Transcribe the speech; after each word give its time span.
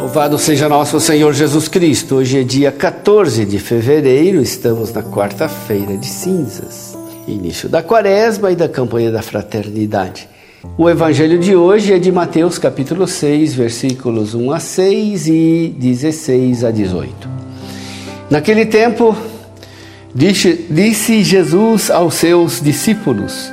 Louvado 0.00 0.36
seja 0.36 0.68
nosso 0.68 0.98
Senhor 0.98 1.32
Jesus 1.32 1.68
Cristo. 1.68 2.16
Hoje 2.16 2.40
é 2.40 2.42
dia 2.42 2.72
14 2.72 3.44
de 3.44 3.58
fevereiro, 3.58 4.42
estamos 4.42 4.92
na 4.92 5.02
quarta-feira 5.02 5.96
de 5.96 6.06
cinzas, 6.06 6.96
início 7.28 7.68
da 7.68 7.82
quaresma 7.82 8.50
e 8.50 8.56
da 8.56 8.68
campanha 8.68 9.12
da 9.12 9.22
fraternidade. 9.22 10.28
O 10.76 10.90
evangelho 10.90 11.38
de 11.38 11.54
hoje 11.54 11.92
é 11.92 11.98
de 11.98 12.10
Mateus 12.10 12.58
capítulo 12.58 13.06
6, 13.06 13.54
versículos 13.54 14.34
1 14.34 14.52
a 14.52 14.58
6 14.58 15.28
e 15.28 15.74
16 15.78 16.64
a 16.64 16.70
18. 16.72 17.28
Naquele 18.28 18.66
tempo, 18.66 19.16
disse, 20.12 20.66
disse 20.68 21.22
Jesus 21.22 21.90
aos 21.90 22.14
seus 22.14 22.60
discípulos: 22.60 23.52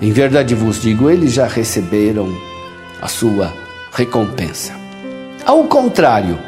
Em 0.00 0.12
verdade 0.12 0.54
vos 0.54 0.80
digo, 0.82 1.08
eles 1.08 1.32
já 1.32 1.46
receberam 1.46 2.28
a 3.00 3.08
sua 3.08 3.52
recompensa. 3.92 4.72
Ao 5.44 5.64
contrário, 5.64 6.38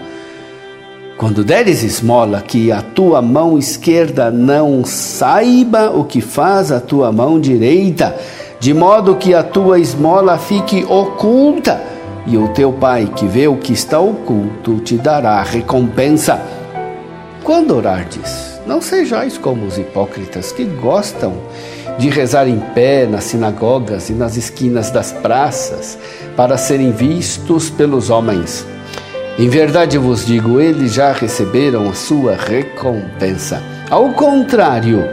quando 1.16 1.42
deres 1.42 1.82
esmola, 1.82 2.42
que 2.42 2.70
a 2.70 2.82
tua 2.82 3.22
mão 3.22 3.58
esquerda 3.58 4.30
não 4.30 4.84
saiba 4.84 5.90
o 5.90 6.04
que 6.04 6.20
faz 6.20 6.70
a 6.70 6.78
tua 6.78 7.10
mão 7.10 7.40
direita, 7.40 8.16
de 8.60 8.74
modo 8.74 9.16
que 9.16 9.34
a 9.34 9.42
tua 9.42 9.80
esmola 9.80 10.36
fique 10.36 10.84
oculta, 10.84 11.80
e 12.26 12.36
o 12.36 12.48
teu 12.48 12.72
pai, 12.72 13.10
que 13.16 13.26
vê 13.26 13.48
o 13.48 13.56
que 13.56 13.72
está 13.72 13.98
oculto, 13.98 14.78
te 14.80 14.96
dará 14.96 15.42
recompensa. 15.42 16.38
Quando 17.42 17.74
orardes, 17.74 18.60
não 18.66 18.82
sejais 18.82 19.38
como 19.38 19.64
os 19.64 19.78
hipócritas 19.78 20.52
que 20.52 20.64
gostam 20.64 21.32
de 21.98 22.08
rezar 22.08 22.48
em 22.48 22.60
pé 22.60 23.06
nas 23.06 23.24
sinagogas 23.24 24.08
e 24.08 24.12
nas 24.12 24.36
esquinas 24.36 24.90
das 24.90 25.12
praças, 25.12 25.98
para 26.36 26.56
serem 26.56 26.92
vistos 26.92 27.68
pelos 27.68 28.08
homens. 28.08 28.64
Em 29.38 29.48
verdade 29.48 29.98
vos 29.98 30.24
digo, 30.24 30.60
eles 30.60 30.92
já 30.92 31.12
receberam 31.12 31.88
a 31.88 31.94
sua 31.94 32.36
recompensa. 32.36 33.62
Ao 33.90 34.12
contrário, 34.12 35.04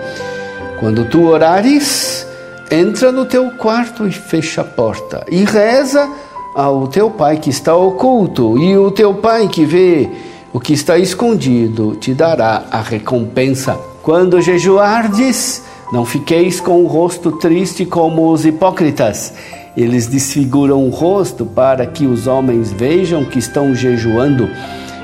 quando 0.79 1.05
tu 1.05 1.25
orares, 1.25 2.25
entra 2.71 3.11
no 3.11 3.25
teu 3.25 3.51
quarto 3.51 4.07
e 4.07 4.11
fecha 4.11 4.61
a 4.61 4.63
porta, 4.63 5.25
e 5.29 5.43
reza 5.43 6.09
ao 6.55 6.87
teu 6.87 7.09
pai 7.09 7.37
que 7.37 7.49
está 7.49 7.75
oculto, 7.75 8.57
e 8.57 8.77
o 8.77 8.91
teu 8.91 9.13
pai 9.15 9.47
que 9.47 9.65
vê 9.65 10.09
o 10.53 10.59
que 10.59 10.73
está 10.73 10.97
escondido 10.97 11.95
te 11.95 12.13
dará 12.13 12.63
a 12.71 12.79
recompensa. 12.79 13.77
Quando 14.01 14.41
jejuardes, 14.41 15.63
não 15.91 16.05
fiqueis 16.05 16.59
com 16.59 16.83
o 16.83 16.87
rosto 16.87 17.33
triste 17.33 17.85
como 17.85 18.31
os 18.31 18.45
hipócritas 18.45 19.33
eles 19.75 20.07
desfiguram 20.07 20.85
o 20.85 20.89
rosto 20.89 21.45
para 21.45 21.85
que 21.85 22.05
os 22.05 22.27
homens 22.27 22.71
vejam 22.71 23.25
que 23.25 23.39
estão 23.39 23.75
jejuando. 23.75 24.49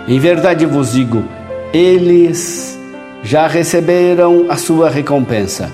Em 0.07 0.17
verdade 0.17 0.65
vos 0.65 0.93
digo, 0.93 1.23
eles 1.73 2.79
já 3.21 3.47
receberam 3.47 4.45
a 4.49 4.55
sua 4.55 4.89
recompensa. 4.89 5.69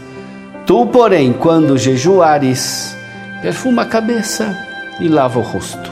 Tu, 0.66 0.86
porém, 0.88 1.32
quando 1.32 1.78
jejuares, 1.78 2.96
perfuma 3.42 3.84
a 3.84 3.86
cabeça 3.86 4.58
e 5.00 5.08
lava 5.08 5.40
o 5.40 5.44
rosto, 5.44 5.92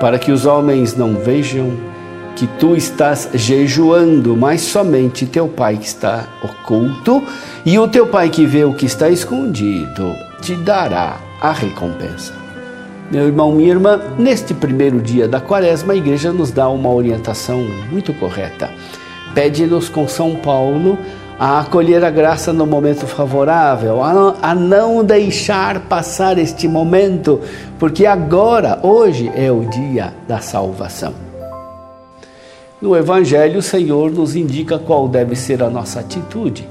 para 0.00 0.18
que 0.18 0.32
os 0.32 0.46
homens 0.46 0.96
não 0.96 1.14
vejam 1.14 1.72
que 2.38 2.46
tu 2.46 2.76
estás 2.76 3.30
jejuando, 3.34 4.36
mas 4.36 4.60
somente 4.60 5.26
teu 5.26 5.48
pai 5.48 5.76
que 5.76 5.86
está 5.86 6.24
oculto, 6.40 7.20
e 7.66 7.76
o 7.80 7.88
teu 7.88 8.06
pai 8.06 8.30
que 8.30 8.46
vê 8.46 8.64
o 8.64 8.72
que 8.72 8.86
está 8.86 9.10
escondido 9.10 10.14
te 10.40 10.54
dará 10.54 11.16
a 11.40 11.50
recompensa. 11.50 12.32
Meu 13.10 13.26
irmão, 13.26 13.50
minha 13.50 13.70
irmã, 13.70 14.00
neste 14.16 14.54
primeiro 14.54 15.00
dia 15.00 15.26
da 15.26 15.40
quaresma, 15.40 15.94
a 15.94 15.96
igreja 15.96 16.30
nos 16.30 16.52
dá 16.52 16.68
uma 16.68 16.92
orientação 16.92 17.58
muito 17.90 18.14
correta. 18.14 18.70
Pede-nos 19.34 19.88
com 19.88 20.06
São 20.06 20.36
Paulo 20.36 20.96
a 21.40 21.58
acolher 21.58 22.04
a 22.04 22.10
graça 22.10 22.52
no 22.52 22.66
momento 22.66 23.04
favorável, 23.04 24.00
a 24.02 24.54
não 24.54 25.04
deixar 25.04 25.80
passar 25.80 26.38
este 26.38 26.68
momento, 26.68 27.40
porque 27.80 28.06
agora, 28.06 28.78
hoje, 28.82 29.28
é 29.34 29.50
o 29.50 29.64
dia 29.64 30.14
da 30.28 30.38
salvação. 30.38 31.27
No 32.80 32.96
Evangelho, 32.96 33.58
o 33.58 33.62
Senhor 33.62 34.10
nos 34.10 34.36
indica 34.36 34.78
qual 34.78 35.08
deve 35.08 35.34
ser 35.34 35.62
a 35.62 35.70
nossa 35.70 36.00
atitude 36.00 36.68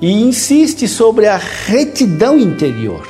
e 0.00 0.12
insiste 0.12 0.86
sobre 0.86 1.26
a 1.26 1.36
retidão 1.36 2.38
interior 2.38 3.06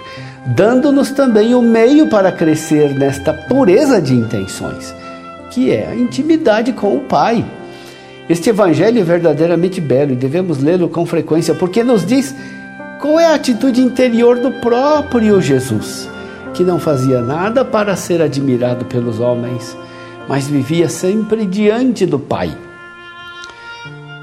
dando-nos 0.46 1.10
também 1.10 1.54
o 1.54 1.62
meio 1.62 2.08
para 2.08 2.30
crescer 2.30 2.94
nesta 2.94 3.32
pureza 3.32 4.00
de 4.00 4.14
intenções, 4.14 4.94
que 5.50 5.72
é 5.72 5.88
a 5.88 5.96
intimidade 5.96 6.72
com 6.72 6.96
o 6.96 7.00
Pai. 7.00 7.44
Este 8.28 8.50
evangelho 8.50 9.00
é 9.00 9.04
verdadeiramente 9.04 9.80
belo 9.80 10.12
e 10.12 10.16
devemos 10.16 10.62
lê-lo 10.62 10.88
com 10.88 11.04
frequência, 11.04 11.54
porque 11.54 11.82
nos 11.82 12.04
diz 12.04 12.34
qual 13.00 13.18
é 13.18 13.26
a 13.26 13.34
atitude 13.34 13.80
interior 13.80 14.38
do 14.38 14.52
próprio 14.52 15.40
Jesus, 15.40 16.08
que 16.54 16.62
não 16.62 16.78
fazia 16.78 17.20
nada 17.20 17.64
para 17.64 17.96
ser 17.96 18.22
admirado 18.22 18.84
pelos 18.84 19.18
homens, 19.18 19.76
mas 20.28 20.46
vivia 20.46 20.88
sempre 20.88 21.46
diante 21.46 22.06
do 22.06 22.18
Pai. 22.18 22.56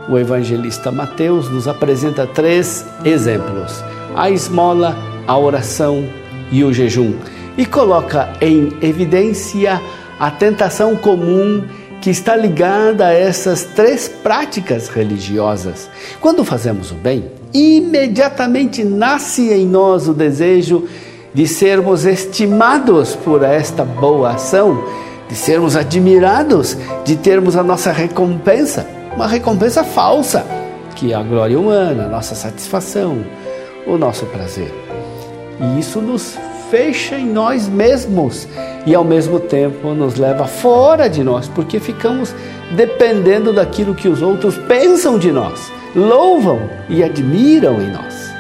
O 0.10 0.18
evangelista 0.18 0.92
Mateus 0.92 1.50
nos 1.50 1.68
apresenta 1.68 2.28
três 2.28 2.86
exemplos: 3.06 3.84
a 4.16 4.30
esmola, 4.30 4.96
a 5.26 5.38
oração 5.38 6.06
e 6.52 6.64
o 6.64 6.74
jejum, 6.74 7.14
e 7.58 7.66
coloca 7.66 8.34
em 8.42 8.74
evidência 8.82 9.82
a 10.20 10.30
tentação 10.30 10.96
comum 10.96 11.64
que 12.02 12.10
está 12.10 12.36
ligada 12.36 13.08
a 13.08 13.14
essas 13.14 13.64
três 13.64 14.10
práticas 14.10 14.90
religiosas. 14.90 15.90
Quando 16.20 16.44
fazemos 16.44 16.92
o 16.92 16.96
bem, 16.96 17.32
imediatamente 17.54 18.84
nasce 18.84 19.54
em 19.54 19.66
nós 19.66 20.10
o 20.10 20.14
desejo 20.14 20.86
de 21.34 21.48
sermos 21.48 22.06
estimados 22.06 23.16
por 23.16 23.42
esta 23.42 23.86
boa 23.86 24.32
ação, 24.32 24.84
de 25.28 25.36
sermos 25.36 25.76
admirados, 25.76 26.78
de 27.04 27.16
termos 27.16 27.56
a 27.56 27.64
nossa 27.64 27.92
recompensa, 27.92 28.88
uma 29.16 29.28
recompensa 29.28 29.84
falsa, 29.84 30.46
que 30.96 31.12
é 31.12 31.16
a 31.16 31.24
glória 31.24 31.60
humana, 31.60 32.06
a 32.06 32.10
nossa 32.10 32.36
satisfação, 32.36 33.24
o 33.86 33.98
nosso 33.98 34.26
prazer. 34.28 34.74
E 35.60 35.80
isso 35.80 36.02
nos 36.02 36.38
fecha 36.70 37.16
em 37.18 37.26
nós 37.26 37.68
mesmos 37.68 38.48
e 38.86 38.96
ao 38.96 39.04
mesmo 39.04 39.40
tempo 39.40 39.94
nos 39.94 40.16
leva 40.16 40.46
fora 40.46 41.08
de 41.08 41.24
nós, 41.24 41.48
porque 41.48 41.80
ficamos 41.80 42.34
dependendo 42.76 43.54
daquilo 43.54 43.94
que 43.94 44.08
os 44.08 44.22
outros 44.22 44.58
pensam 44.58 45.20
de 45.20 45.32
nós, 45.32 45.72
louvam 45.96 46.70
e 46.90 47.04
admiram 47.04 47.82
em 47.82 47.92
nós. 47.92 48.34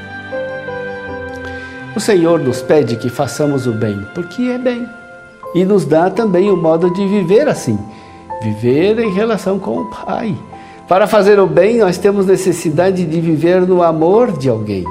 O 1.95 1.99
Senhor 1.99 2.39
nos 2.39 2.61
pede 2.61 2.95
que 2.95 3.07
façamos 3.07 3.67
o 3.67 3.71
bem, 3.71 4.05
porque 4.15 4.43
é 4.43 4.57
bem, 4.57 4.89
e 5.53 5.63
nos 5.63 5.85
dá 5.85 6.09
também 6.09 6.49
o 6.49 6.57
modo 6.57 6.91
de 6.91 7.07
viver 7.07 7.47
assim, 7.47 7.77
viver 8.41 8.99
em 8.99 9.13
relação 9.13 9.59
com 9.59 9.79
o 9.79 9.85
Pai 9.89 10.35
para 10.93 11.07
fazer 11.07 11.39
o 11.39 11.47
bem, 11.47 11.79
nós 11.79 11.97
temos 11.97 12.27
necessidade 12.27 13.03
de 13.03 13.19
viver 13.19 13.61
no 13.61 13.81
amor 13.81 14.37
de 14.37 14.47
alguém. 14.47 14.83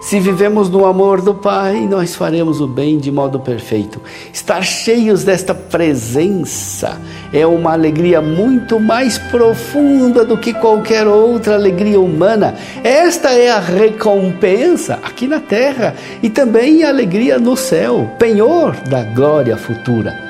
Se 0.00 0.18
vivemos 0.18 0.70
no 0.70 0.86
amor 0.86 1.20
do 1.20 1.34
Pai, 1.34 1.86
nós 1.86 2.14
faremos 2.14 2.62
o 2.62 2.66
bem 2.66 2.96
de 2.96 3.12
modo 3.12 3.38
perfeito. 3.38 4.00
Estar 4.32 4.62
cheios 4.62 5.22
desta 5.22 5.54
presença 5.54 6.98
é 7.30 7.46
uma 7.46 7.74
alegria 7.74 8.22
muito 8.22 8.80
mais 8.80 9.18
profunda 9.18 10.24
do 10.24 10.38
que 10.38 10.54
qualquer 10.54 11.06
outra 11.06 11.56
alegria 11.56 12.00
humana. 12.00 12.54
Esta 12.82 13.28
é 13.34 13.50
a 13.50 13.60
recompensa 13.60 14.98
aqui 15.02 15.26
na 15.26 15.40
terra 15.40 15.94
e 16.22 16.30
também 16.30 16.84
a 16.84 16.88
alegria 16.88 17.38
no 17.38 17.54
céu, 17.54 18.10
penhor 18.18 18.76
da 18.88 19.02
glória 19.02 19.58
futura. 19.58 20.29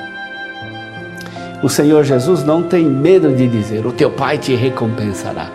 O 1.62 1.68
Senhor 1.68 2.04
Jesus 2.04 2.42
não 2.42 2.62
tem 2.62 2.86
medo 2.86 3.32
de 3.32 3.46
dizer: 3.46 3.86
O 3.86 3.92
teu 3.92 4.10
Pai 4.10 4.38
te 4.38 4.54
recompensará. 4.54 5.50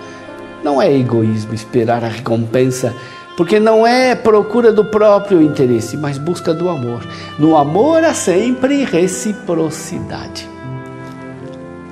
Não 0.64 0.82
é 0.82 0.92
egoísmo 0.94 1.54
esperar 1.54 2.04
a 2.04 2.08
recompensa, 2.08 2.94
porque 3.36 3.60
não 3.60 3.86
é 3.86 4.16
procura 4.16 4.72
do 4.72 4.86
próprio 4.86 5.42
interesse, 5.42 5.98
mas 5.98 6.18
busca 6.18 6.54
do 6.54 6.70
amor. 6.70 7.06
No 7.40 7.58
amor 7.58 8.04
há 8.04 8.14
sempre 8.14 8.84
reciprocidade. 8.84 10.48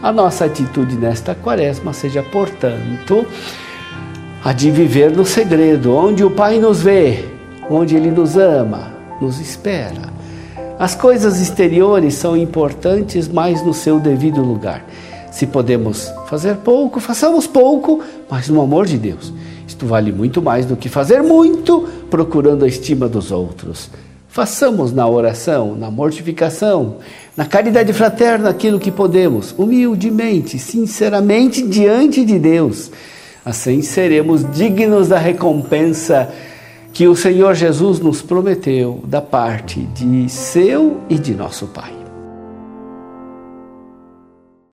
A 0.01 0.12
nossa 0.12 0.45
atitude 0.45 0.95
nesta 0.95 1.33
quaresma 1.33 1.94
seja, 1.94 2.21
portanto, 2.21 3.25
a 4.44 4.51
de 4.54 4.69
viver 4.69 5.12
no 5.12 5.25
segredo, 5.25 5.95
onde 5.95 6.24
o 6.24 6.30
Pai 6.30 6.60
nos 6.60 6.81
vê, 6.81 7.25
onde 7.69 7.95
Ele 7.95 8.12
nos 8.12 8.38
ama, 8.38 8.92
nos 9.21 9.39
espera. 9.39 10.13
As 10.84 10.96
coisas 10.96 11.40
exteriores 11.40 12.16
são 12.16 12.36
importantes, 12.36 13.30
mas 13.30 13.66
no 13.66 13.74
seu 13.74 14.02
devido 14.02 14.42
lugar. 14.42 14.86
Se 15.32 15.48
podemos 15.48 16.12
fazer 16.28 16.58
pouco, 16.58 17.00
façamos 17.00 17.48
pouco, 17.48 18.02
mas 18.30 18.50
no 18.50 18.62
amor 18.62 18.86
de 18.86 18.98
Deus. 18.98 19.32
Isto 19.66 19.86
vale 19.86 20.12
muito 20.12 20.42
mais 20.42 20.66
do 20.66 20.76
que 20.76 20.90
fazer 20.90 21.24
muito, 21.24 21.88
procurando 22.10 22.66
a 22.66 22.68
estima 22.68 23.08
dos 23.08 23.32
outros. 23.32 23.90
Façamos 24.28 24.92
na 24.92 25.08
oração, 25.08 25.74
na 25.74 25.90
mortificação, 25.90 26.98
na 27.38 27.46
caridade 27.46 27.94
fraterna 27.94 28.50
aquilo 28.50 28.78
que 28.78 28.92
podemos, 28.92 29.56
humildemente, 29.58 30.60
sinceramente 30.60 31.66
diante 31.66 32.26
de 32.26 32.38
Deus. 32.38 32.92
Assim 33.46 33.82
seremos 33.82 34.44
dignos 34.52 35.08
da 35.08 35.18
recompensa 35.18 36.30
que 36.94 37.07
o 37.07 37.16
Senhor 37.16 37.56
Jesus 37.56 38.00
nos 38.00 38.22
prometeu 38.22 39.01
da 39.06 39.19
parte 39.19 39.81
de 39.81 40.30
seu 40.30 41.01
e 41.10 41.18
de 41.18 41.34
nosso 41.34 41.68
Pai. 41.68 42.03